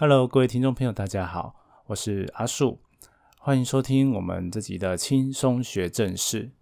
[0.00, 2.78] Hello，各位听众朋友，大家好，我是阿树，
[3.40, 6.52] 欢迎收听我们这集的轻松学正事。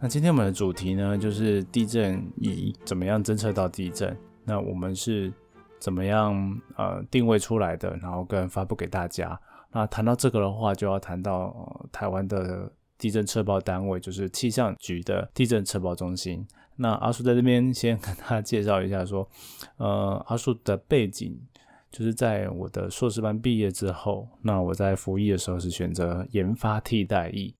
[0.00, 4.16] 那今天我们的主题呢，就是地震仪怎么样侦测到地震？
[4.42, 5.32] 那我们是
[5.78, 9.40] 怎么样呃定位出来的，然后跟发布给大家？
[9.70, 12.68] 那谈到这个的话，就要谈到台湾的。
[13.00, 16.46] 地震测报单位就是气象局的地震测报中心。
[16.76, 19.26] 那阿叔在这边先跟大家介绍一下，说，
[19.78, 21.38] 呃，阿叔的背景
[21.90, 27.54] 就是在我的硕士班毕业之后，那我在服役的时候是选择研发替代役，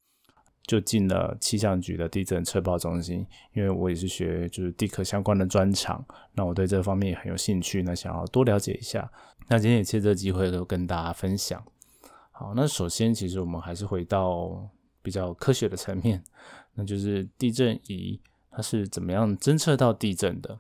[0.63, 3.27] 就进了气象局的地震测报中心。
[3.53, 9.11] 因为我也是学就是地壳相关的专长，那我对这方面也很有兴趣，那想要多了解一下。
[9.49, 11.63] 那今天也借这机会都跟大家分享。
[12.31, 14.71] 好，那首先其实我们还是回到。
[15.03, 16.23] 比较科学的层面，
[16.75, 18.21] 那就是地震仪
[18.51, 20.59] 它是怎么样侦测到地震的？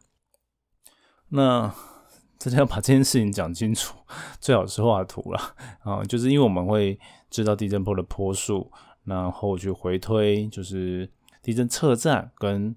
[1.28, 1.74] 那
[2.38, 3.98] 真的要把这件事情讲清楚，
[4.40, 5.38] 最好是画图了
[5.82, 6.02] 啊！
[6.04, 8.72] 就是因为我们会知道地震波的波数，
[9.04, 11.10] 然后去回推，就是
[11.42, 12.74] 地震测站跟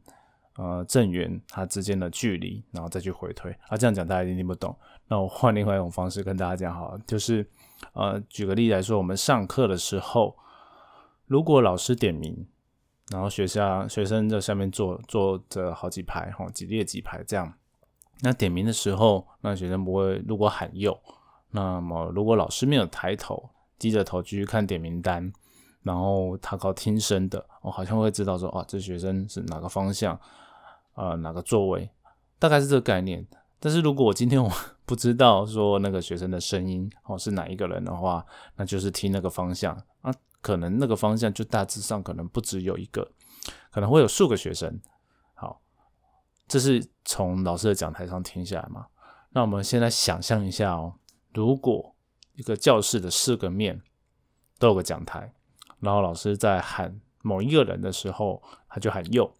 [0.57, 3.51] 呃震源它之间的距离，然后再去回推。
[3.69, 4.75] 啊，这样讲大家一定听不懂。
[5.07, 7.49] 那我换另外一种方式跟大家讲好了，就是
[7.93, 10.35] 呃，举个例来说，我们上课的时候。
[11.25, 12.45] 如果老师点名，
[13.09, 17.53] 然后学校学生在下面坐坐着好几排，哈，几列几排这样。
[18.21, 20.97] 那点名的时候，那学生不会如果喊右，
[21.51, 25.31] 那么如果老师没有抬头，低着头继续看点名单，
[25.81, 30.17] 然后他靠听声的，我好像会知道说，啊，这学生是哪个方向，
[30.95, 31.89] 呃，哪个座位，
[32.39, 33.25] 大概是这个概念。
[33.59, 34.49] 但是如果我今天我
[34.85, 40.13] 不知道说那个学生的声音哦是哪一个人的话，那就是听那个方向啊。
[40.43, 43.11] 可能那个方向就大致上可能不只有一个，
[43.71, 44.79] 可能会有数个学生。
[45.33, 45.61] 好，
[46.47, 48.87] 这是从老师的讲台上听下来嘛？
[49.29, 50.95] 那我们现在想象一下哦，
[51.33, 51.95] 如果
[52.33, 53.81] 一个教室的四个面
[54.59, 55.33] 都有个讲台，
[55.79, 59.33] 然后老师在喊某一个人的时候，他就喊右。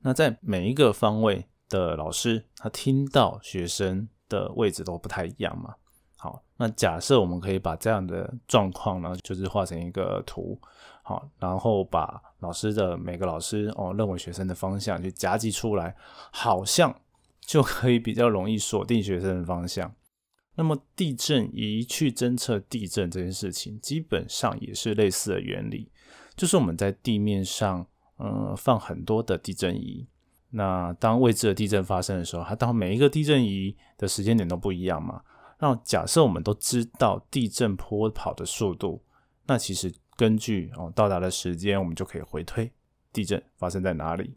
[0.00, 5.74] 那在每一个方位的老师，他听到学生的位置都不太一样嘛？
[6.24, 10.58] 好，那假设我们可以把这样的状况呢，就是画成一个图，
[11.02, 15.94] 好，然后把老师的每个老师哦认为学生的方向就夹击出来，
[16.32, 16.98] 好像
[17.42, 19.94] 就可以比较容易锁定学生的方向。
[20.54, 25.90] 那么地震仪去侦测地震这件事情，基本上也是类似的原理，
[26.34, 27.86] 就是我们在地面上，
[28.16, 30.08] 呃，放很多的地震仪，
[30.48, 35.20] 那当未知的地震发生的时候，它当每一个地震仪的时间点都不一样嘛。
[35.58, 39.02] 那假设我们都知道地震波跑的速度，
[39.46, 42.70] 那其实根据哦到达的时间，我们就可以回推
[43.12, 44.34] 地震发生在哪里。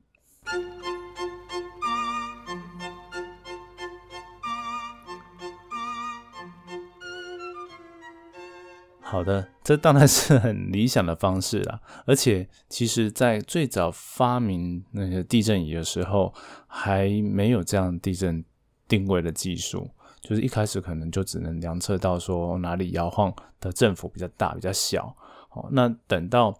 [9.02, 11.80] 好的，这当然是很理想的方式啦。
[12.06, 16.34] 而且，其实在最早发明那些地震仪的时候，
[16.68, 18.44] 还没有这样地震
[18.86, 19.90] 定位的技术。
[20.22, 25.16] 就是一开始可能就只能量测到说哪里摇晃的振幅比较大、比较小。
[25.52, 26.58] 哦，那等到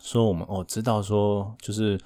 [0.00, 2.00] 说我们哦知道说就是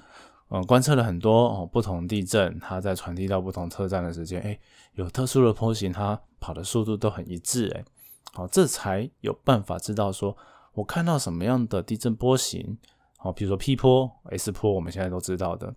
[0.49, 4.59] 嗯观测了很多哦不同地震，它在传递到不同车站的时间，哎，
[4.93, 7.85] 有特殊的坡形，它跑的速度都很一致，哎，
[8.33, 10.35] 好，这才有办法知道说
[10.73, 12.77] 我看到什么样的地震波形。
[13.17, 15.73] 好，比如说 P 坡、S 坡，我们现在都知道的。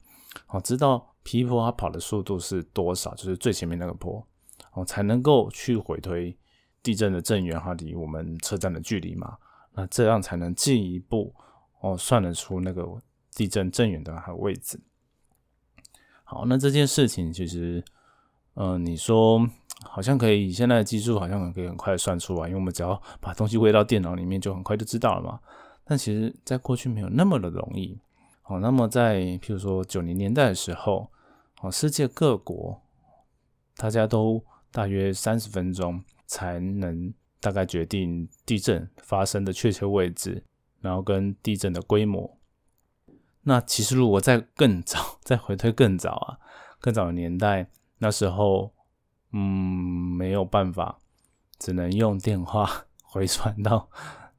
[0.47, 4.27] 好，知道 P 坡它跑的速度是多少，就是最前面那个坡。
[4.77, 6.37] 哦，才能够去回推
[6.83, 9.39] 地震的震源哈离我们车站的距离嘛？
[9.73, 11.35] 那这样才能进一步
[11.81, 12.87] 哦算得出那个
[13.35, 14.79] 地震震源的还有位置。
[16.25, 17.83] 好，那这件事情其实，
[18.53, 19.49] 嗯，你说
[19.83, 25.41] 好像可以，现在的技术好像可以很快算出来，因为我们只要把东西喂到电脑里面，就很快就知道了嘛。
[25.85, 27.99] 但其实，在过去没有那么的容易。
[28.43, 31.11] 好，那么在譬如说九零年代的时候，
[31.63, 32.83] 哦，世界各国
[33.75, 34.45] 大家都。
[34.77, 40.45] 大约三十分钟才能大概决定地震发生的确切位置，
[40.83, 42.39] 然后跟地震的规模。
[43.41, 46.37] 那其实如果在更早，再回推更早啊，
[46.79, 48.71] 更早的年代，那时候
[49.33, 50.99] 嗯没有办法，
[51.59, 52.69] 只能用电话
[53.03, 53.89] 回传到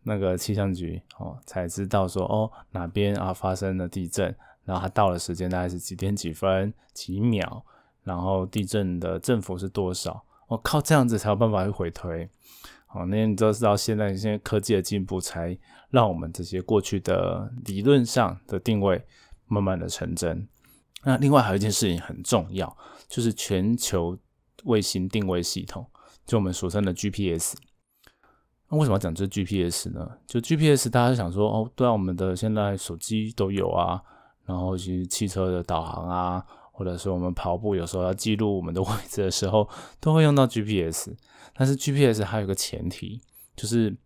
[0.04, 4.36] 那个气象局哦，才知道说哦哪边啊发生了地震，
[4.66, 7.66] 然后它到了时间大概是几点几分几秒，
[8.04, 10.24] 然后地震的振幅是多少。
[10.48, 12.30] 我靠，这样子才有办法去回推。
[12.86, 15.58] 好，那你都知道现在现在科技的进步，才
[15.90, 19.06] 让我们这些过去的理论上的定位
[19.46, 20.48] 慢慢的成真。
[21.04, 22.76] 那另外还有一件事情很重要，
[23.08, 24.18] 就是全球
[24.64, 25.86] 卫星定位系统，
[26.26, 27.56] 就我们俗称的 GPS。
[28.70, 30.18] 那为什么要讲这 GPS 呢？
[30.26, 34.02] 就 GPS，大家想说哦，对啊，我们的现在手机都有啊，
[34.46, 36.46] 然后其实汽车的导航啊，
[36.78, 39.68] 或者是我们跑步有时候要记录我们的位置的时候，
[40.00, 41.12] 都会用到 GPS。
[41.56, 43.20] 但是 GPS 还有一个前提，
[43.56, 43.98] 就是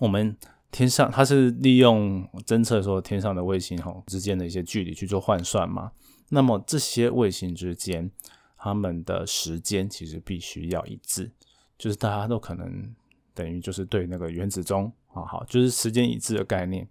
[0.00, 0.36] 我们
[0.70, 5.92] 天上它是利用侦测说天上的卫星吼之间的一些距离去做换算嘛。
[6.28, 8.10] 那么这些卫星之间，
[8.58, 11.32] 它们的时间其实必须要一致，
[11.78, 12.94] 就是大家都可能。
[13.36, 16.88] 等于就是对那个原子钟啊，好，就是时间一致的概念，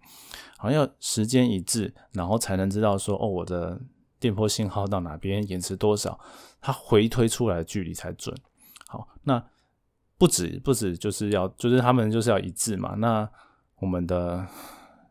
[0.58, 3.80] 好像要时间一致，然后才能知道说，哦，我的
[4.24, 6.18] 电波信号到哪边延迟多少，
[6.62, 8.34] 它回推出来的距离才准。
[8.88, 9.46] 好，那
[10.18, 12.96] 不止不止就是要，就是他们就是要一致嘛。
[13.00, 13.30] 那
[13.80, 14.48] 我们的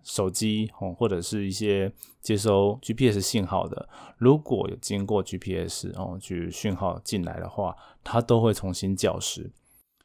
[0.02, 1.92] 手机哦，或者是一些
[2.22, 3.86] 接收 GPS 信号的，
[4.16, 9.52] 如果有经过 GPS 哦，去讯号进来的话，它都会重新校时。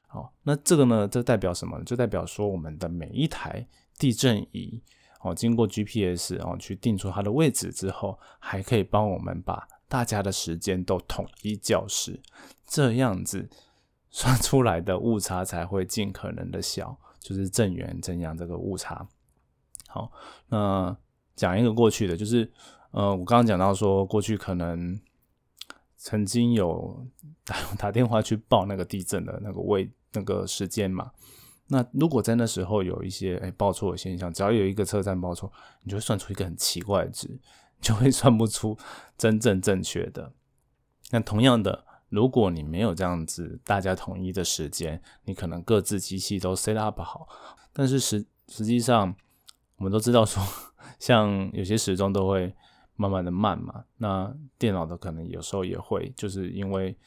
[0.07, 1.07] 好，那这个呢？
[1.07, 1.81] 这代表什么？
[1.86, 3.65] 就代表说，我们的每一台
[3.98, 4.81] 地震仪，
[5.22, 12.19] 哦，经过 GPS 哦去定出它的位置之后，还可以帮我们把大家的时间都统一校时，
[12.66, 13.50] 这样子
[14.10, 19.08] 算出来的误差才会尽可能的小，就是正圆正阳这个误差。
[19.88, 20.12] 好，
[20.48, 20.96] 那
[21.36, 22.52] 讲一个过去的，就是
[22.92, 25.00] 呃，我刚刚讲到说，过去可能
[25.96, 27.06] 曾经有
[27.44, 29.90] 打 打电话去报那个地震的那个位。
[30.13, 31.12] 那个时间嘛，
[31.69, 35.52] 那如果在那时候有一些哎报错的现象，只要有一个车站报错，
[35.84, 37.30] 你就会算出一个很奇怪的值，
[37.81, 38.78] 就会算不出
[39.18, 40.31] 真正正确的。
[41.12, 47.28] 那同样的，如果你没有这样子大家统一的时间，你可能各自机器都 set up 好，
[47.74, 49.13] 但是实实际上
[49.75, 50.42] 我们都知道说，
[51.00, 52.56] 像有些时钟都会
[52.96, 56.98] 慢慢的慢嘛，那电脑的可能有时候也会，就是因为。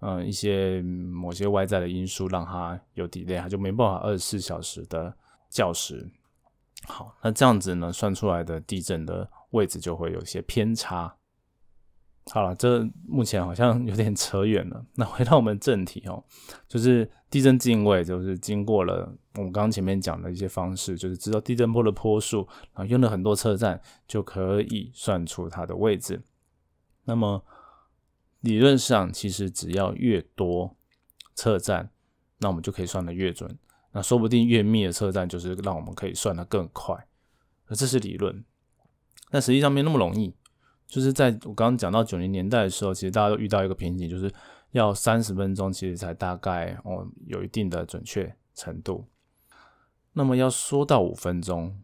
[0.00, 5.12] 嗯，一些某些外在的因素让它有 delay，它就没办法二十四小时的
[5.50, 6.08] 校时。
[6.86, 11.12] 好，那这样子呢，算出来的地震的位置就会有一些偏差。
[12.30, 14.84] 好了，这目前好像有点扯远了。
[14.94, 16.22] 那回到我们正题哦，
[16.68, 26.22] 就是地震定位，就是经过了我们刚刚前面讲的一些方式，就是知道地震波的坡数，然后用了很多车站就可以算出它的位置。
[27.04, 27.42] 那么
[28.40, 30.76] 理论上，其实只要越多
[31.34, 31.90] 测站，
[32.38, 33.58] 那我们就可以算得越准。
[33.92, 37.06] 那说不定越密的测站，就是让我们可以算得更快。
[37.66, 38.44] 而这是理论，
[39.30, 40.34] 但实际上没那么容易。
[40.86, 44.32] 就是在我刚刚讲到九零年代的时候，其实大家都遇到一个瓶颈，就是
[44.70, 49.04] 要三十分钟，其实才大概哦有一定的准确程度。
[50.14, 51.78] 那么要说到五分钟，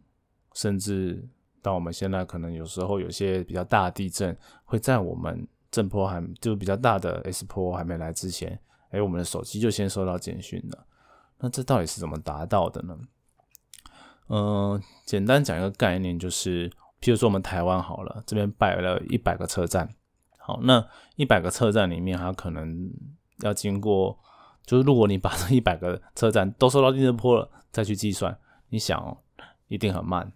[0.54, 1.28] 甚至
[1.60, 4.34] 到我们现在可能有时候有些比较大地震，
[4.64, 8.56] 会在我们震波还就比较大的 S 波还没来之前，
[8.90, 10.86] 哎，我们的手机就先收到简讯了。
[11.40, 12.96] 那这到底是怎么达到的呢？
[14.28, 19.92] 嗯，简单讲一个概念，就是譬如说我们台湾好了，这边摆了一百个车站，
[20.38, 20.86] 好，那
[21.16, 22.88] 一百个车站里面，它可能
[23.40, 24.16] 要经过，
[24.64, 28.38] 就是如果你把这一百个车站都收到地震波了，再去计算，
[28.68, 29.18] 你想哦，
[29.66, 30.32] 一定很慢，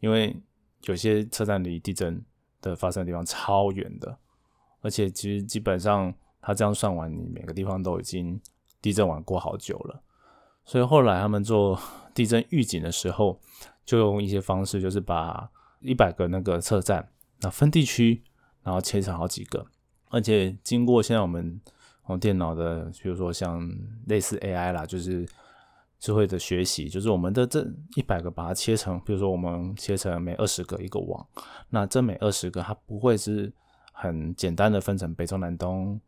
[0.00, 0.36] 因为
[0.82, 2.22] 有些车站离地震
[2.60, 4.18] 的发生地方超远的。
[4.82, 8.38] 而且其实基本上，他这样算完，你每个地方都已经
[8.82, 10.02] 地震完过好久了。
[10.64, 11.78] 所以后来他们做
[12.12, 13.40] 地震预警的时候，
[13.84, 15.48] 就用一些方式，就是把
[15.80, 17.08] 一百个那个测站，
[17.40, 18.22] 那分地区，
[18.62, 19.64] 然后切成好几个。
[20.10, 21.60] 而且经过现在我们
[22.08, 23.66] 用电脑的，比如说像
[24.06, 25.24] 类似 AI 啦，就是
[26.00, 31.24] 智慧的学习，就是我们的这一百个把它切成，比如说我们切成每二十个一个网，
[31.70, 33.52] 那这每二十个它不会是。
[33.92, 36.00] 很简单的分成北中南东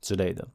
[0.00, 0.48] 之类的，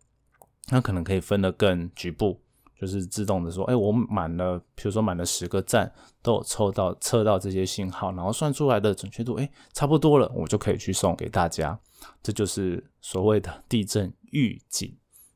[0.70, 2.39] 那可能可以分得更局部，
[2.80, 5.89] 就是自动的说，哎，我满了，比如说满了十个站，
[6.22, 11.80] 都有抽到测到这些信号，然后算出来的准确度，哎，差不多了，我就可以去送给大家。
[12.22, 14.94] 这就是所谓的地震预警，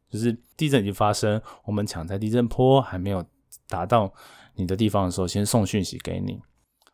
[0.09, 3.25] 就是地震已经发生，我们抢在地震波还没有
[3.69, 4.13] 达到
[4.55, 6.41] 你的地方的时候，先送讯息给你。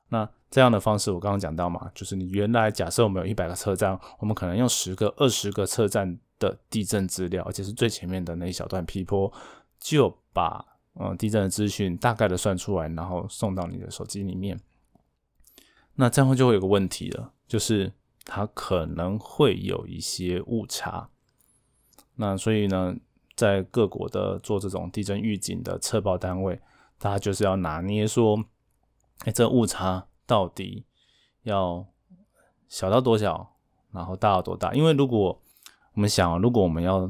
[0.09, 9.33] 那这样的方式，我刚刚讲到嘛，就是你原来假设我们有一百个车站，我们可能用十个、二十个车站的地震资料，而且是最前面的那一小段 P 波，
[9.79, 10.63] 就把
[10.99, 14.59] 嗯地震的资讯大概的算出来，然后送到你的手机里面。
[15.95, 17.91] 那这样就会有个问题了，就是
[18.25, 21.09] 它可能会有一些误差。
[22.15, 22.95] 那所以呢，
[23.35, 26.61] 在各国的做这种地震预警的测报单位，
[26.99, 28.43] 大家就是要拿捏说，
[29.19, 30.85] 哎，这误差到底
[31.43, 31.85] 要
[32.67, 33.55] 小到多小，
[33.91, 34.73] 然后大到多大？
[34.73, 35.41] 因为如果
[35.93, 37.09] 我们想，如果我们要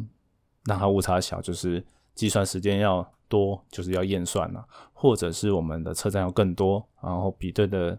[0.65, 1.83] 让它误差小，就是
[2.13, 7.97] 计算时间要多，就是要验算了，或者是我们的车站要更多，然后比对的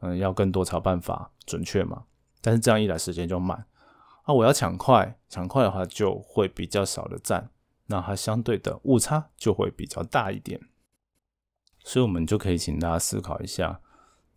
[0.00, 2.04] 嗯要更多才有办法准确嘛。
[2.40, 3.66] 但是这样一来时间就慢，
[4.22, 7.50] 啊，我要抢快，抢快的话就会比较少的站，
[7.86, 10.58] 那它相对的误差就会比较大一点。
[11.82, 13.80] 所以，我们就可以请大家思考一下，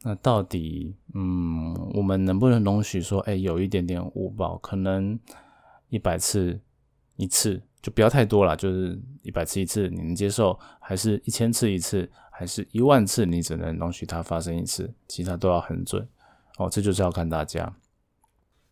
[0.03, 5.19] 那到底，嗯，我们能不能容许说，哎，有一点点误报，可能
[5.89, 6.59] 一百次
[7.17, 16.07] 一次就不要太多了，就是一百次一次你能接受，还是一千次一次，还是一万次你只能容许它发生一次，其他都要很准
[16.57, 17.73] 哦，这就是要看大家。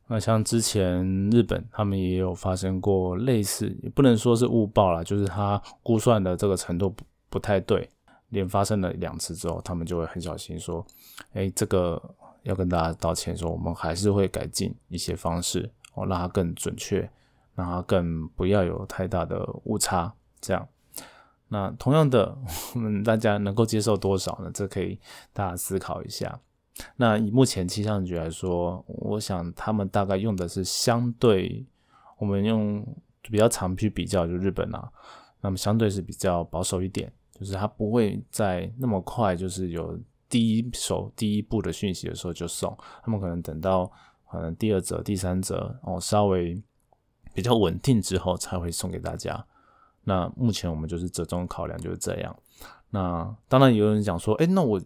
[0.08, 7.90] 那像之前日本他们也有发生过类似，也不能说是误报啦，就是他估算的这个程度不不太对，
[8.32, 10.86] 连发生了两次之后，他们就会很小心说，
[11.34, 12.02] 哎，这个
[12.44, 17.10] 要跟大家道歉，说我们还是会改进一些方式，哦，让它更准确，
[17.56, 20.68] 让它更不要有太大的误差，这样。
[21.50, 22.38] 那同样的，
[22.74, 24.50] 我们大家能够接受多少呢？
[24.54, 24.98] 这可以
[25.34, 26.40] 大家思考一下。
[26.96, 31.66] 那以目前气象局来说，我想他们大概用的是相对，
[32.18, 32.82] 我们用
[33.24, 34.90] 比较常去比较，就日本啊，
[35.42, 43.92] 那么相对是比较保守一点，就是他不会在那么快，就是有第一手第一步的讯息的时候就送，他们可能等到
[44.30, 46.62] 可能第二则、第三则哦稍微
[47.34, 49.46] 比较稳定之后才会送给大家。
[50.04, 52.36] 那目前我们就是折中考量就是这样。
[52.90, 54.82] 那当然有人讲说，哎，那我。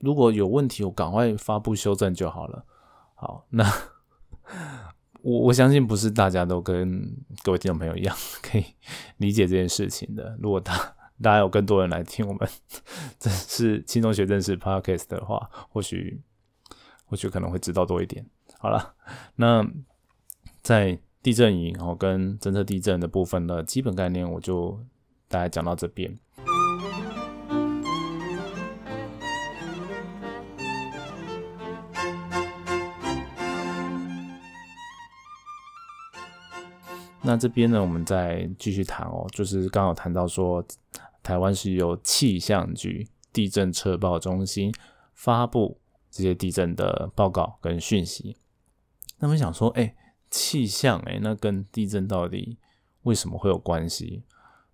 [0.00, 2.62] 如果有问题，我赶快发布修正就好了。
[3.14, 3.64] 好，那
[5.22, 8.64] 我我相信不是大家都跟各位听众朋友一样 可以
[9.16, 10.36] 理解这件事情的。
[10.42, 12.48] 如果他大家有更多人来听我们
[13.18, 16.20] 这是轻松学正式 podcast 的话，或许
[17.06, 18.26] 或许可能会知道多一点。
[18.58, 18.94] 好了，
[19.36, 19.64] 那
[20.60, 24.78] 在地震仪然后跟侦测地震的部分的基本概念，我就
[25.28, 26.18] 大概讲到这边。
[37.26, 40.62] 那这边呢，我们再继续谈哦，就是刚好谈到说，
[41.24, 44.72] 台湾是由气象局地震测报中心
[45.12, 48.36] 发布这些地震的报告跟讯息。
[49.18, 49.92] 那么想说，哎，
[50.30, 52.56] 气象，哎，那跟地震到底
[53.02, 54.22] 为什么会有关系？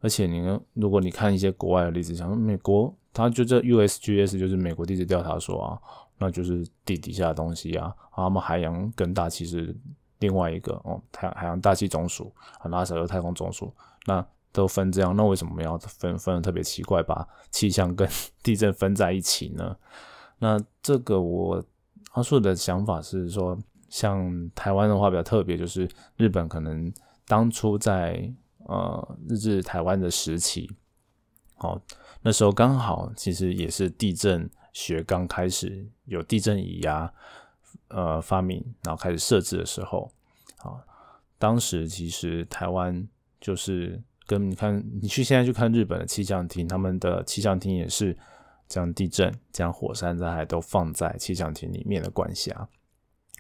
[0.01, 5.79] 而且你呢，如果你看一些国外的例子，像美国，它就这 USGS 就是美国地质调查所啊，
[6.19, 9.75] 那就是地底下的东西啊，他们海洋跟大气是。
[10.21, 18.09] 另外一个哦，太海洋大气总署啊拉萨的太空总署，那都分这样，那为什么要分分的特别奇怪，把气象跟
[18.43, 19.77] 地震分在一起呢？
[20.39, 21.65] 那这个我
[22.13, 26.93] 阿树的想法是说，像台湾的话比较特别，就是日本可能
[27.27, 28.33] 当初在
[28.67, 30.71] 呃日治台湾的时期，
[31.59, 31.81] 哦
[32.23, 37.13] 那时候刚好其实也是地震学刚开始有地震仪啊。
[37.89, 40.13] 呃，发明然后开始设置的时候，
[40.59, 40.79] 啊，
[41.39, 43.09] 当时其实台湾
[43.41, 44.01] 就是
[44.31, 48.17] 跟你看，你去现在去看日本的气象厅，他们的气象厅也是
[48.69, 52.69] 将地震、将火山灾害都放在气象厅里面的管辖。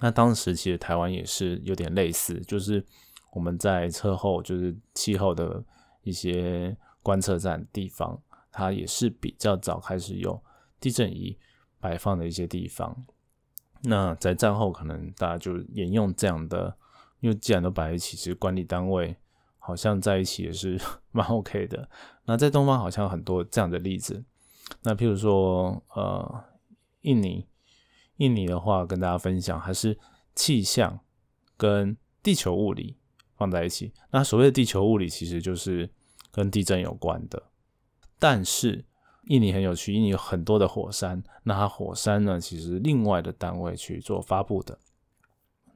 [0.00, 2.84] 那当时其实台湾也是有点类似，就是
[3.32, 5.64] 我们在测后，就是气候的
[6.02, 8.20] 一些观测站地方，
[8.50, 10.42] 它也是比较早开始有
[10.80, 11.38] 地震仪
[11.78, 13.04] 摆放的一些地方。
[13.82, 16.76] 那在战后，可能大家就沿用这样的，
[17.20, 19.16] 因为既然都摆一起，其实管理单位
[19.60, 20.76] 好像在一起也是
[21.12, 21.88] 蛮 OK 的。
[22.24, 24.24] 那在东方好像很多这样的例子。
[24.82, 26.44] 那譬如说，呃，
[27.02, 27.46] 印尼，
[28.16, 29.96] 印尼的话跟大家分享，还是
[30.34, 30.98] 气象
[31.56, 32.96] 跟地球物理
[33.36, 33.92] 放在一起。
[34.10, 35.88] 那所谓的地球物理，其实就是
[36.32, 37.44] 跟地震有关的，
[38.18, 38.84] 但是。
[39.24, 44.76] 印尼很有趣，印尼有很多的火山，那它火山呢，其实另外的单位去做发布的。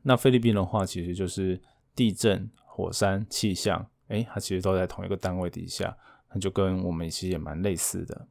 [0.03, 1.61] 那菲律宾的话，其实就是
[1.95, 5.97] 地震、火山、气象，哎，它其实都在同一个单位底下，
[6.33, 8.27] 那就跟我们其实也蛮类似的。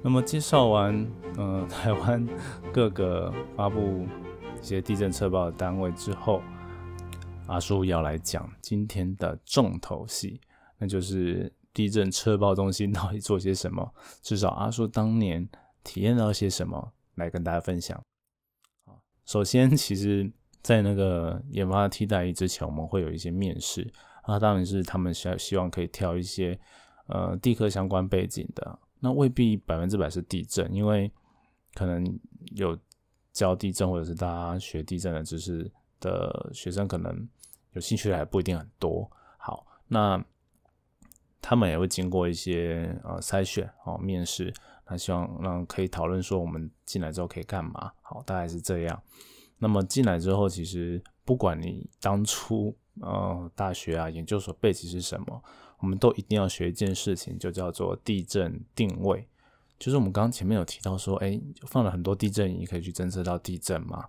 [0.00, 2.24] 那么介绍完，呃， 台湾
[2.72, 4.06] 各个发布
[4.62, 6.40] 一些地震测报的单位之后，
[7.50, 10.40] 阿叔要来讲今天的重头戏，
[10.78, 13.92] 那就是地震测报中心到底做些什么，
[14.22, 15.48] 至少阿叔当年
[15.82, 18.00] 体验到些什么，来跟大家分享。
[19.26, 20.30] 首先，其实，
[20.62, 23.92] 在那个研发替代役之前，我们会有一些面试，
[24.22, 26.58] 啊，当然是他们希希望可以挑一些
[27.06, 31.10] 呃地科相关背景的，那未必百分之百是地震，因为
[31.74, 32.04] 可能
[32.54, 32.78] 有
[33.32, 37.28] 教地震或者是大家学地震的知识的学生，可能
[37.72, 39.10] 有兴趣的还不一定很多。
[39.36, 40.22] 好，那
[41.40, 44.52] 他们也会经过一些呃筛选哦面试，
[44.88, 47.92] 那希望让可以讨论说我们进来之后可以干嘛。
[48.02, 49.02] 好，大概是这样。
[49.58, 55.42] 那么进来之后，其实不管你当初呃大学啊研究所背景是什么，
[55.78, 59.26] 我们都一定要学一件事情，就叫做地震定位。
[59.78, 64.06] 就是我们刚前面有提到说，哎，放了很多地震仪可以去侦测到地震嘛，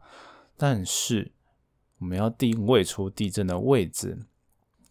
[0.58, 1.32] 但是
[2.02, 4.18] 我们要定位出地震的位置。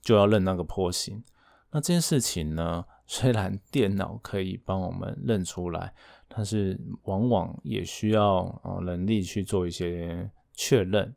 [0.03, 1.23] 就要认那个坡形，
[1.71, 5.93] 那这件事情呢， 虽然电脑可以帮我们认出来，
[6.27, 11.15] 但是往往也需要啊能力去做一些确认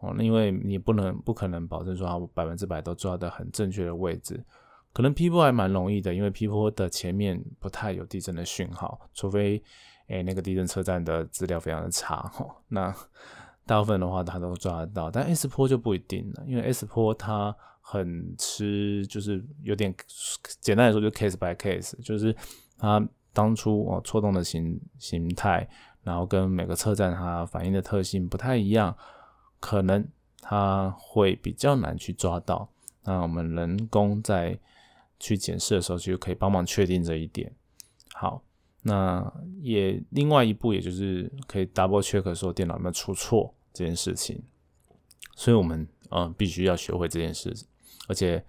[0.00, 4.44] 哦，因为你不能不可能保证说它百分之百都抓的很正确的位置，
[4.92, 9.62] 可能 P 波还蛮容易的，因为 P 波的前面不太有地震的讯号，除非
[10.08, 12.92] 诶那个地震车站的资料非常的差哈，那
[13.66, 17.54] 大部分的话它都抓得到，但 S 坡就不一定了，因为 S 坡它。
[17.88, 19.94] 很吃，就是有点
[20.60, 22.34] 简单来说，就 case by case，就是
[22.76, 23.00] 它
[23.32, 25.68] 当初哦错动的形形态，
[26.02, 28.92] 然后跟每个车站它反应的特性不太一样，
[29.60, 30.04] 可能
[30.40, 32.68] 它会比较难去抓到。
[33.04, 34.58] 那我们人工在
[35.20, 37.54] 去检视的时候，就可以帮忙确定这一点。
[38.14, 38.42] 好，
[38.82, 44.42] 那也另外一步，也就是可以 double check 说电脑有没有出错这件事情。
[45.34, 47.54] 所以我们嗯必须要学会这件事。
[48.08, 48.44] 而且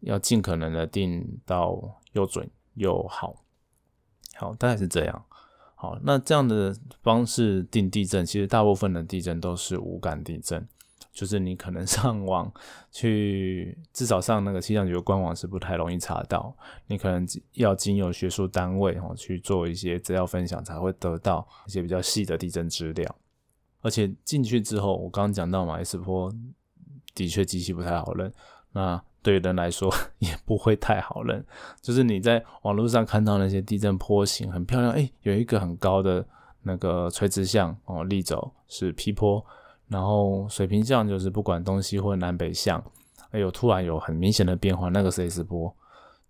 [0.00, 3.44] 要尽可能的定到又准又好，
[4.34, 5.24] 好大概是这样。
[5.74, 10.66] 好，那这样的方式定地震，其实大部分的地震都是无感地震，
[11.12, 12.50] 就是你可能上网
[12.90, 23.16] 去，至少上那个气象局的官网是不太容易查到，你可能要经由学术单位哦去做一些资料分享，才会得到一些比较细的地震资料。
[23.80, 26.32] 而且进去之后，我刚刚讲到嘛，S 波
[27.14, 28.32] 的确机器不太好认。
[28.72, 31.44] 那对人来说 也不会太好认，
[31.80, 36.24] 就是你在网络上看到那些地震坡形很漂亮，哎，有一个很高的
[36.62, 39.44] 那个垂直向哦，立轴是 P 坡，
[39.88, 42.82] 然后水平向就是不管东西或南北向，
[43.30, 45.74] 哎有突然有很明显的变化，那个是 S 坡，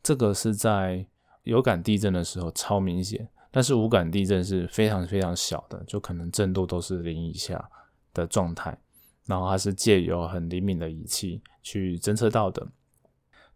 [0.03, 1.05] 这个是在
[1.43, 7.71] 有感地震的时候超明显，但是无感地震是非常非常小的，就可能震度都是零以下
[8.13, 8.79] 的状态。
[9.27, 12.67] 然后它是借由很灵敏的仪器去侦测到的。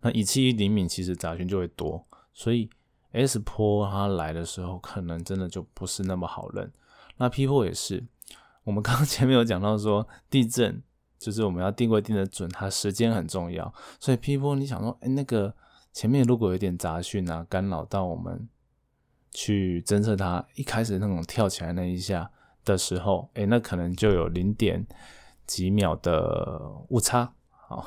[0.02, 2.68] 那仪器一灵敏，其实杂讯就会多，所以
[3.12, 6.70] S 波它来的时候，可能真的就不是那么好认。
[7.16, 8.04] 那 P 波也是，
[8.64, 10.82] 我们刚刚 前面有讲到说，地震
[11.18, 13.72] 就是我们要定位定的准，它时间很重要。
[14.00, 15.54] 所以 P 波，你想说，哎，那个
[15.92, 18.48] 前面如果有点杂讯啊，干扰到我们
[19.32, 22.30] 去侦测它，一开始那种跳起来那一下
[22.64, 24.86] 的时候，哎，那可能就有零点。
[25.44, 27.84] 几秒的误差，好，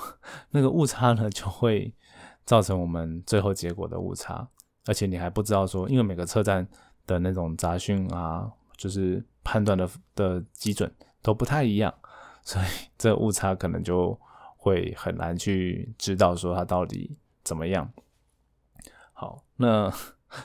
[0.51, 1.91] 那个误差呢就会
[2.43, 4.47] 造成我们最后结果的误差，
[4.85, 6.67] 而且你还不知道说，因为每个车站
[7.07, 11.91] 的那种杂讯啊，就是判断的的基准都不太一样，
[12.43, 12.65] 所以
[12.97, 14.19] 这误差可能就
[14.57, 17.89] 会很难去知道说它到底怎么样。
[19.13, 19.91] 好，那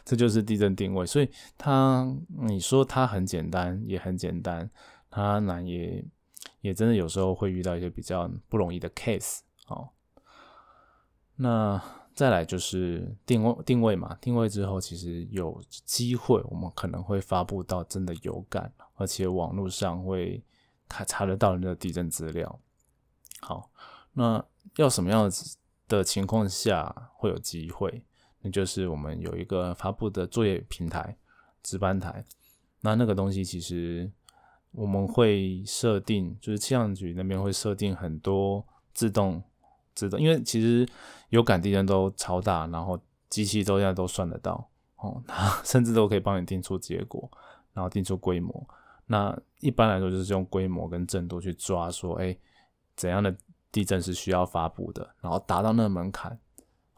[0.05, 4.71] 这就是地震定位，所以它你说它很简单也很简单，
[5.11, 6.05] 它难也。
[6.63, 9.89] 也真的有时候会遇到一些比较不容易的 case 哦。
[11.37, 11.83] 那
[12.15, 20.43] 再来就是定位定位嘛，定位之后其实有机会我们可能会发布到真的有感，而且网络上会
[20.91, 22.61] 查查得到你的地震资料。
[23.41, 23.71] 好，
[24.13, 24.45] 那
[24.77, 25.31] 要什么样
[25.89, 28.03] 的情况下会有机会？
[28.43, 31.17] 那就是我们有一个发布的作业平台
[31.63, 32.25] 值班台，
[32.81, 34.11] 那那个东西其实。
[34.73, 39.43] 我们会设定，就是气象局那边会设定很多自动、
[39.97, 40.89] 自动，因为其实
[41.31, 42.97] 有感地震都超大，然后
[43.29, 45.21] 机器都现在都算得到哦，
[45.67, 47.29] 甚至都可以帮你定出结果，
[47.73, 48.65] 然后定出规模。
[49.07, 52.39] 那一般来说就是用规模跟震度去抓，说哎
[52.95, 53.37] 怎样的
[53.73, 56.39] 地震是需要发布的，然后达到那个门槛，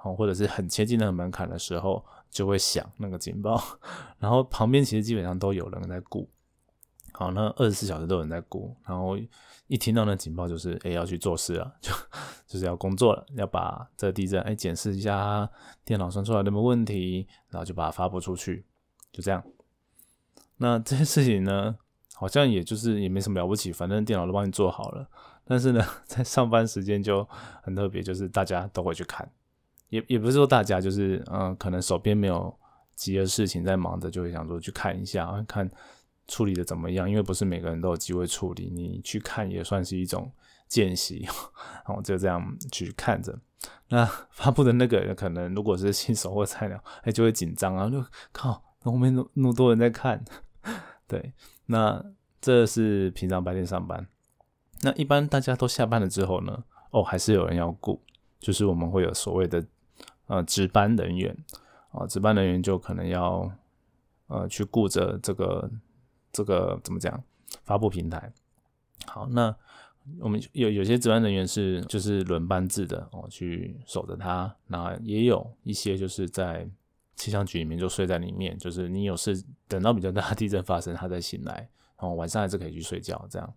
[0.02, 3.62] 哦或者是很接近那个门槛的时候就会响那个警报，
[4.18, 6.28] 然后旁边其实基本上都有人在顾。
[7.12, 9.18] 好，那二十四小时都有人在顾，然后
[9.66, 11.92] 一听到那警报就是，哎，要去做事了，就
[12.46, 15.48] 就是要工作了，要把这地震哎检视一下
[15.84, 18.64] 电脑算出来有没问题，然后就把它发布出去，
[19.12, 19.44] 就这样。
[20.56, 21.76] 那这些事情呢，
[22.14, 25.06] 好像也就是也没什么了不起，反正电脑都帮你做好了。
[25.44, 27.28] 但是呢， 在上班时间就
[27.62, 29.30] 很特别，就是大家都会去看，
[29.92, 32.52] 也也不是说大家，就是嗯，可能手边没有
[32.96, 35.70] 急的事情在忙着，就会想说去看一下，看
[36.26, 37.08] 处理的怎么样。
[37.08, 40.32] 因为不是每个人都有机会处理，你去看也算是一种
[40.66, 41.28] 见习，
[41.86, 43.38] 然后就这样去看着。
[43.90, 48.02] 那 发布的那个可能如果是新手或菜鸟，哎，就会紧张啊，就
[48.32, 50.24] 靠那，后面那那么多人在看，
[51.06, 51.34] 对，
[51.66, 52.02] 那
[52.40, 54.06] 这是平常白天上班。
[54.80, 56.64] 那一般大家都下班了之后呢？
[56.92, 58.02] 哦，还是有人要顾，
[58.40, 59.64] 就是我们会有所谓的
[60.26, 61.36] 呃值班人员
[61.90, 63.50] 啊，值班人员就可能要
[64.28, 65.70] 呃去顾着这个
[66.32, 67.22] 这个怎么讲
[67.64, 68.32] 发布平台。
[69.06, 69.54] 好，那
[70.20, 74.54] 我们有有些值班人员是就是轮班制的哦，去守着它。
[74.66, 76.68] 那也有一些就是在
[77.14, 81.54] 气象局里面就睡在里面，就是你有事等到比较大地震发生，他再醒来，
[81.98, 83.54] 然后晚上还是可以去睡觉这样。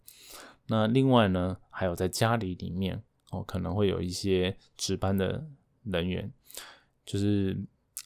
[0.68, 3.02] 那另外呢，还有在家里里面
[3.32, 5.44] 哦，可能会有一些值班的
[5.84, 6.32] 人员，
[7.06, 7.58] 就是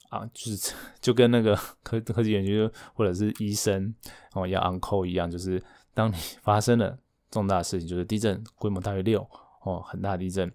[0.10, 3.94] 啊，就是 就跟那个科科技研究或者是医生
[4.34, 5.62] 哦要 uncle 一样，就是
[5.94, 6.98] 当你 发生了
[7.32, 9.22] 重大事情，就是地震规模大于六
[9.64, 10.52] 哦，很大地震，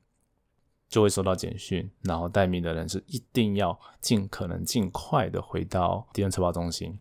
[0.88, 6.98] 就会收到简讯，然后待命的人是一定要尽可能尽快的回到地震测报中心。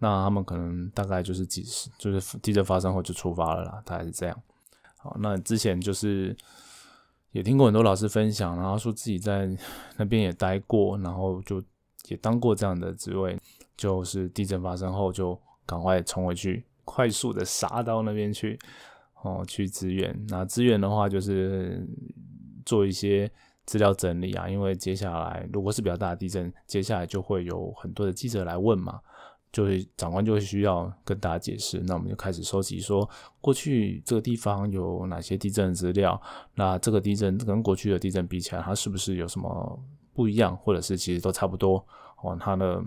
[0.00, 4.42] 那他们可能大概就是几十，就是地震发生后就出发了啦，大概是这样。
[4.98, 6.36] 好，那之前就是
[7.34, 9.50] 也听过很多老师分享，然后说自己在
[9.98, 11.60] 那边也待过，然后就
[12.06, 13.36] 也当过这样的职位，
[13.76, 18.56] 就是地震发生后就赶快冲回去，快速的杀到那边去，
[19.22, 20.16] 哦，去支援。
[20.28, 21.84] 那支援的话就是
[22.64, 23.28] 做一些
[23.66, 29.00] 资料整理啊，因为接下来如果是比较大的地震，接下来就会有很多的记者来问嘛。
[29.54, 33.08] 就会长官就会需要跟大家解释，那我们就开始收集说
[33.40, 36.20] 过去这个地方有哪些地震资料，
[36.56, 39.80] 那这个地震跟过去的地震比起来，它是不是有什么
[40.12, 41.76] 不一样，或者是其实都差不多
[42.20, 42.36] 哦？
[42.40, 42.82] 它的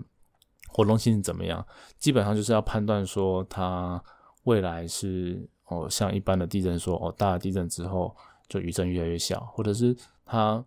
[0.68, 1.66] 活动性怎么样？
[1.98, 3.98] 基本上就是要判断说它
[4.44, 8.14] 未来是哦，像一般的地震说哦，大地震之后
[8.46, 10.62] 就余震越来越小，或者是它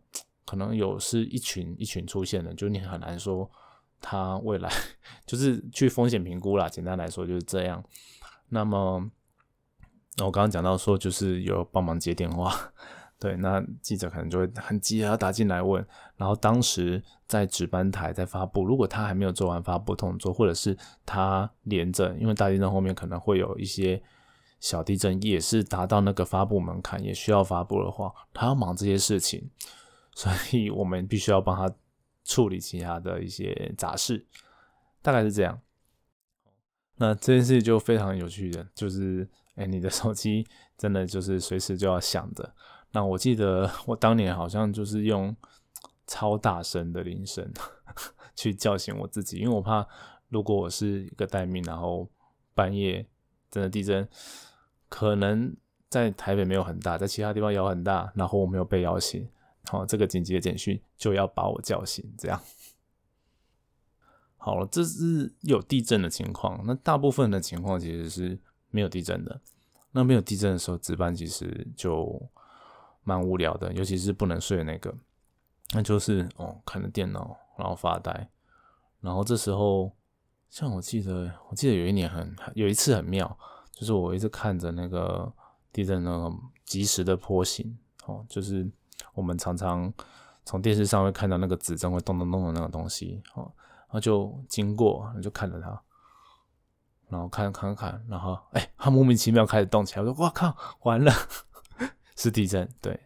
[0.48, 3.48] 可能有是一群一群出现的，就你很难说。
[4.02, 4.70] 它未来
[5.26, 7.82] 就是去风险评估啦，简单来说就是这样。
[8.50, 9.10] 那么，
[10.18, 12.54] 我刚刚讲到说，就是有帮忙接电话，
[13.20, 15.86] 对，那记者可能就会很急要打进来问。
[16.18, 24.02] 然后当时在值班台在发布，如果他还没有做完发布动作，或者是他连着，因为大地震后面可能会有一些
[24.60, 29.50] 小地震，也是达到那个发布门槛，也需要发布的话，他要忙这些事情，
[30.16, 31.74] 所以我们必须要帮他。
[32.24, 34.26] 处理其他的一些杂事，
[35.02, 35.60] 大概是这样。
[36.96, 40.46] 那这件事就非常有趣的，就是哎，你的手机
[40.78, 42.54] 真的就是随时就要响的。
[42.92, 45.36] 那我记得我当年好像就是用
[46.06, 47.52] 超大声的铃声
[48.36, 49.88] 去叫醒我自己，因为我怕
[50.30, 52.08] 如果我是一个待命，然后
[52.54, 53.06] 半夜
[53.50, 54.08] 真的地震，
[54.88, 55.56] 可能
[55.90, 59.28] 在台北没有很大，在其他地方摇很大，然后我没有被摇醒。
[59.66, 62.42] 好，这个紧急的简讯就要把我叫醒，这样。
[64.38, 66.60] 好了，这是有地震的情况。
[66.66, 68.40] 那大部分的情况其实是
[68.72, 69.40] 没有地震的。
[69.92, 72.20] 那没有地震的时候，值班其实就
[73.04, 74.92] 蛮无聊的，尤其是不能睡那个，
[75.74, 78.30] 那就是哦，看着电脑然后发呆。
[79.00, 79.96] 然后这时候，
[80.50, 83.38] 像我记得，我记得有一年很有一次很妙，
[83.72, 85.32] 就是我一直看着那个
[85.72, 88.68] 地震那个及时的波形，哦，就是。
[89.14, 89.94] 我们常常
[90.46, 93.52] 从电视上会看到那个指针会动动动的那个东西，哦，
[93.88, 95.82] 然后就经过，就看着它，
[97.10, 101.12] 然后看看看，然后哎，它莫名其妙开始动起来，我说哇靠，完了，
[102.16, 103.00] 是地震，对，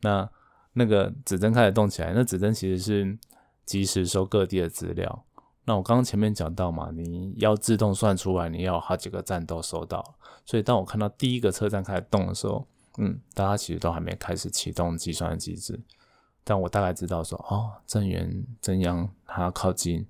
[0.00, 0.28] 那
[0.74, 3.18] 那个指针开始动起来，那指针其实是
[3.64, 5.24] 及时收各地的资料。
[5.64, 12.66] 那我刚刚前面讲到嘛，你要自动算出来，你要好几个站都收到，所以当我看到第一个车站开始动的时候。
[13.02, 15.80] 嗯，大家其实都还没开始启动计算机制，
[16.44, 20.06] 但我大概知道说，哦，震源震央它靠近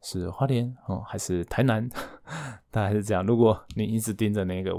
[0.00, 1.90] 是花莲哦，还是台南，
[2.70, 3.26] 大概是这样。
[3.26, 4.72] 如果你一直盯着那个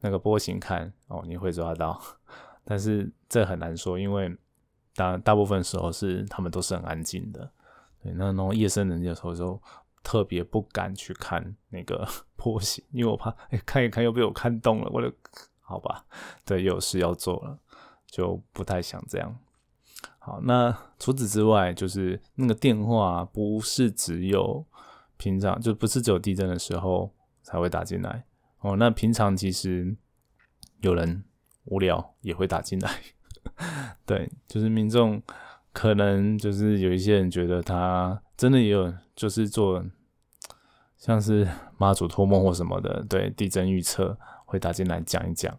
[0.00, 2.02] 那个波形看哦，你会抓到，
[2.66, 4.36] 但是这很难说，因为
[4.96, 7.48] 大大部分时候是他们都是很安静的。
[8.02, 9.62] 对，那那种夜深人静的时候，就
[10.02, 15.12] 特别不敢去看那个 波形，因为我怕哎看一看又被我看动了，我的。
[15.70, 16.04] 好吧，
[16.44, 17.56] 对，有事要做了。
[18.10, 19.38] 就不太想这样。
[20.18, 24.66] 好，那除此之外，就是那个电话不是只有
[25.16, 28.24] 平常，就不是只有地震的时候才会打进来
[28.62, 28.74] 哦。
[28.76, 29.96] 那平常其实
[30.80, 31.22] 有人
[31.66, 33.00] 无聊也会打进来，
[34.04, 35.22] 对，就是民众
[35.72, 39.84] 可能就是有一些人觉得他真的也有，就是做
[40.98, 44.18] 像是妈祖托梦或什么的，对地震预测
[44.50, 45.52] 会打进来讲一讲。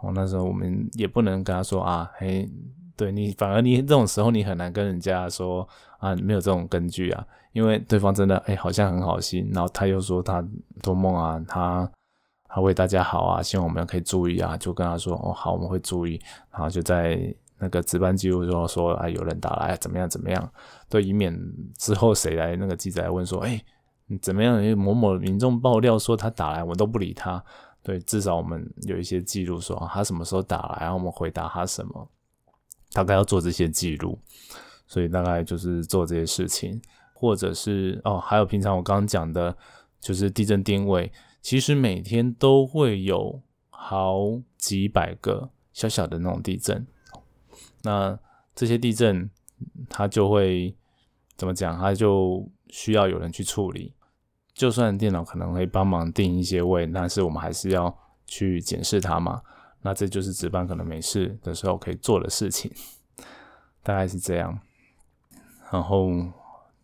[0.00, 2.48] 哦，那时候我们也不能跟他说啊，嘿。
[2.98, 10.42] 对你反而你这种时候你很难跟人家说啊，没有这种根据啊，因为对方真的哎好像很好心，然后他又说他
[10.82, 11.86] 托梦啊，他
[12.48, 16.18] 他为大家好啊，希望我们可以注意啊，就跟他说哦好我们会注意，
[16.50, 17.20] 然后就在
[17.58, 20.50] 那个值班记录中说啊有人打来怎么样怎么样，
[20.88, 21.38] 对，以免
[21.76, 23.62] 之后谁来那个记者来问说哎
[24.22, 27.44] 怎么样，某某民众爆料说他打来我都不理他，
[27.86, 32.10] 对，至少我们有一些记录说他什么时候打来，然后我们回答他什么。
[32.90, 34.18] 大概要做这些记录，
[34.88, 36.80] 所以大概就是做这些事情，
[37.12, 39.56] 或者是哦，还有平常我刚刚讲的，
[40.00, 46.84] 就是地震定位，其实每天都会有好几百个小小的那种地震，
[47.82, 48.18] 那
[48.54, 49.30] 这些地震
[49.88, 50.74] 它就会
[51.36, 51.78] 怎么讲？
[51.78, 53.92] 它就需要有人去处理，
[54.56, 57.94] 就算电脑可能会帮忙定一些位，但是我们还是要
[58.26, 59.42] 去检视它嘛。
[59.82, 62.72] 那这就是值班可能没事的时候可以做的事情，
[63.84, 64.58] 大概是这样。
[65.70, 66.10] 然后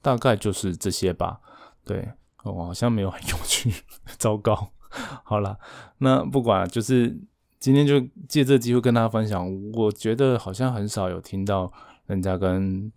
[0.03, 1.41] 大概就是这些吧。
[1.83, 2.13] 对，
[2.45, 3.73] 我好像没有很有趣，
[4.19, 4.71] 糟糕。
[5.25, 5.59] 好了，
[5.97, 7.19] 那不管，就是
[7.59, 9.73] 今天就借这机会跟大家分享。
[9.73, 11.73] 我觉得好像很少有听到
[12.05, 12.93] 人家跟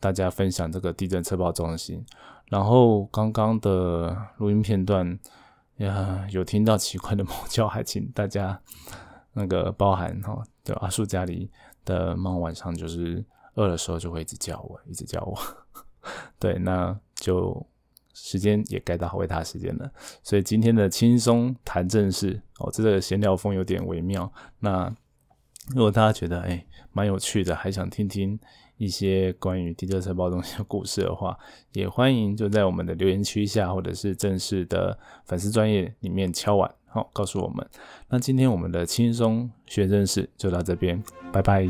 [0.00, 2.04] 大家分享这个地震测报中心。
[2.48, 5.18] 然后刚刚的录音片段
[5.76, 8.60] 呀，有听到奇怪的猫叫，还请大家。
[9.38, 11.50] 那个包含哈，就阿树家里
[11.84, 13.22] 的猫晚上就是
[13.56, 15.38] 饿的时候就会一直叫我，一直叫我。
[16.40, 17.66] 对，那就
[18.14, 19.92] 时间也该到回答时间了。
[20.22, 24.32] 所以今天的轻松谈正事哦，这个闲聊风有点微妙。
[24.60, 24.90] 那
[25.74, 28.40] 如果大家觉得哎蛮有趣的，还想听听
[28.76, 31.38] 一些关于地震车包东西的故事的话，
[31.72, 36.70] 也欢迎就在我们的留言区下，或者是正式的粉丝专业里面敲碗。
[36.86, 37.66] 好，告诉我们。
[38.08, 41.68] 那今天我们的轻松学认识就到这边，拜拜。